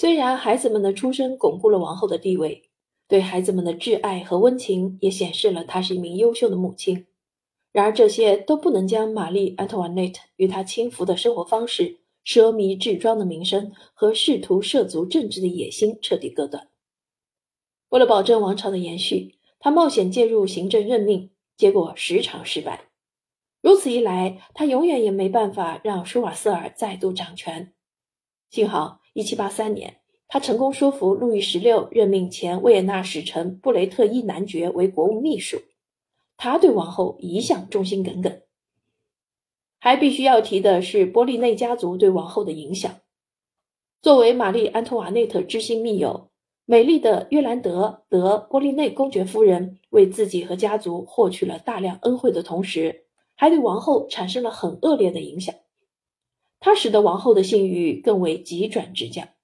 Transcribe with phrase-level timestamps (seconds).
[0.00, 2.70] 虽然孩子们的出生巩固了王后的地位，
[3.06, 7.06] 对孩子们的挚爱和温情也显示了她是一名优秀的母亲，
[7.70, 16.68] 然而这些都不能将玛丽·安托瓦内特与她轻浮的生活方式、奢靡置装的名声和试图涉足政治的野心彻底割断。
[17.90, 21.28] 为了保证王朝的延续，他冒险介入行政任命，
[21.58, 22.86] 结果时常失败。
[23.60, 27.74] 如此一来，他永远也没办法让舒瓦瑟尔再度掌权。
[28.48, 29.96] 幸好，1783年，
[30.28, 35.60] 他成功说服路易十六任命前维也纳使臣布雷特伊男爵为国务秘书。
[36.36, 38.40] 他对王后一向忠心耿耿。
[39.78, 43.00] 还必须要提的是波利内家族对王后的影响。
[44.02, 46.30] 作为玛丽·安托瓦内特知心密友，
[46.64, 53.06] 美丽的约兰德·德·波利内公爵夫人为自己和家族获取了大量恩惠的同时。
[53.34, 55.54] 还对王后产生了很恶劣的影响，
[56.60, 59.34] 它使得王后的信誉更为急转直下。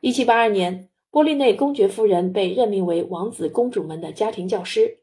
[0.00, 5.00] 一七八二年，波利内公爵夫人被任命为王子公主们的家庭教师，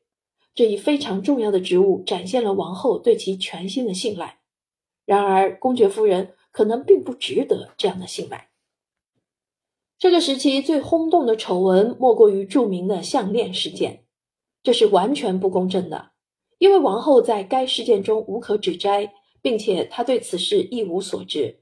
[0.53, 4.39] 这一非常重要的职务展现了王后对其全新的信赖。
[5.05, 8.49] 然而，公爵夫人可能并不值得这样的信赖。
[9.99, 14.03] 这个时期最轰动的丑闻莫过于著名的项链事件，
[14.63, 16.11] 这是完全不公正的。
[16.57, 19.13] 因为王后在该事件中无可指摘，
[19.45, 21.59] 并且他对此事一无所知。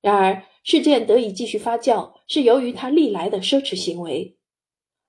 [0.00, 4.36] 然而，事件得以继续发酵，是由于他历来的奢侈行为。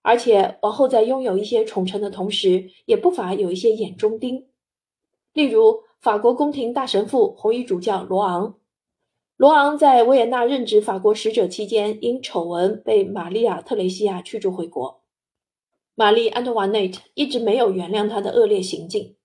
[0.02, 4.48] 而且，王后在拥有一些宠臣的同时，也不乏有一些眼中钉。
[5.32, 8.58] 例如，法国宫廷大神父红衣主教罗昂。
[9.38, 15.04] 罗昂在维也纳任职法国使者期间，因丑闻被玛利亚·特蕾西亚驱逐回国。
[15.94, 19.18] 玛丽·安托瓦内特一直没有原谅他的恶劣行径。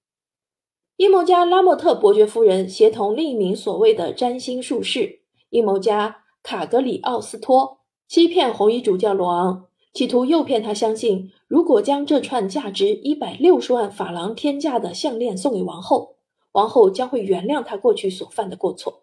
[0.96, 16.16] 阴谋家拉莫特伯爵夫人协同另一名所谓的占星术士阴谋家卡格里奥斯托，欺骗红衣主教罗昂，企图诱骗他相信，如果将这串价值一百六十万法郎天价的项链送给王后，
[16.52, 19.02] 王后将会原谅他过去所犯的过错。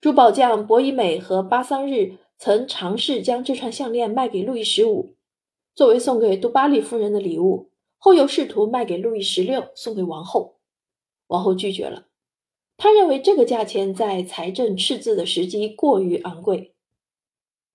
[0.00, 5.16] 珠宝匠博伊美和巴桑日曾尝试将这串项链卖给路易十五。
[5.74, 7.70] 作为送给杜巴利夫人的礼物，
[8.02, 10.56] 后又试图卖给路易十六，送给王后。
[11.26, 12.06] 王后拒绝了，
[12.78, 16.74] 他认为这个价钱在财政赤字的时机过于昂贵。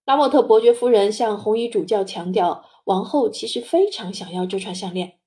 [0.03, 5.19] 拉莫特伯爵夫人向红衣主教强调，王后其实非常想要这串项链。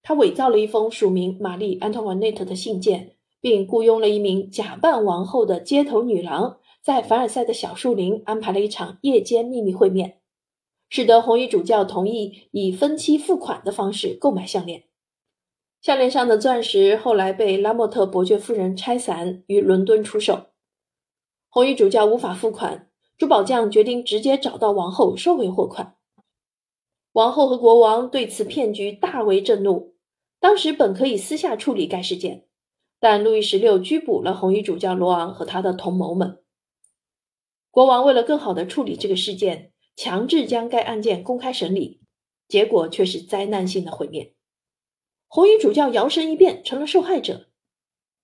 [0.00, 10.19] 他伪造了一封署名玛丽·安托瓦内特的信件，并雇佣了一名假扮王后的街头女郎，在凡尔赛的小树林安排了一场夜间秘密会面。
[10.90, 14.84] 使得红衣主教同意以分期付款的方式购买项链。
[15.80, 20.48] 项链上的钻石后来被拉莫特伯爵夫人拆散于伦敦出售。
[21.48, 25.96] 红衣主教无法付款，珠宝匠决定直接找到王后收回货款。
[27.12, 29.94] 王后和国王对此骗局大为震怒。
[30.38, 32.46] 当时本可以私下处理该事件，
[32.98, 36.42] 但路易十六拘捕了红衣主教罗昂和他的同谋们。
[37.70, 39.72] 国王为了更好的处理这个事件。
[40.02, 42.00] 强制将该案件公开审理，
[42.48, 44.32] 结果却是灾难性的毁灭。
[45.28, 47.48] 红衣主教摇身一变成了受害者。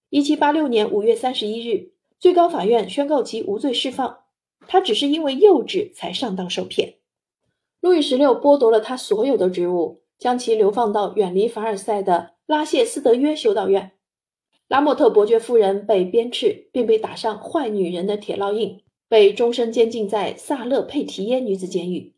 [0.09, 4.20] 一七八六年五月三十一日，最高法院宣告其无罪释放。
[4.66, 6.94] 他只是因为幼稚才上当受骗。
[7.81, 13.93] 路易十六剥夺了他所有的职务，将其流放到远离凡尔赛的拉谢斯德约修道院。
[14.66, 18.82] 拉莫特伯爵夫人被鞭笞，并被打上“坏女人”的铁烙印。
[19.09, 22.15] 被终身监禁在萨勒佩提耶女子监狱，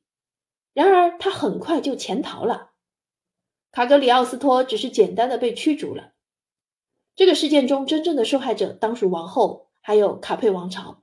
[0.73, 2.71] 然而他很快就潜逃了。
[3.71, 6.15] 卡格里奥斯托只是简单的被驱逐了。
[7.15, 11.03] 这个事件中真正的受害者当属王后，还有卡佩王朝。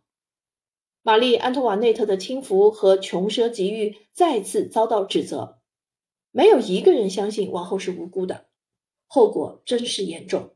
[1.03, 5.59] 玛丽·安托瓦内特的轻浮和穷奢极欲再次遭到指责，
[6.31, 8.47] 没有一个人相信王后是无辜的，
[9.05, 10.54] 后果真是严重。